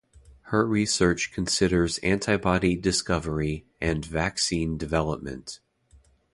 [0.49, 5.59] Her research considers antibody discovery and vaccine development.